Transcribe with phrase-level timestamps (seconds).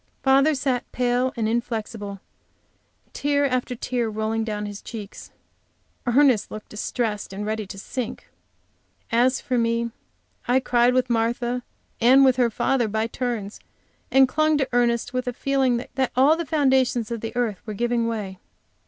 [0.23, 2.19] Father sat pale and inflexible;
[3.13, 5.29] tear after tear rolling down his cheeks.
[6.07, 8.27] Ernest looked distressed and ready to sink.
[9.11, 9.91] As for me
[10.47, 11.61] I cried with Martha,
[11.99, 13.59] and with her father by turns,
[14.09, 17.75] and clung to Ernest with a feeling that all the foundations of the earth were
[17.75, 18.39] giving way.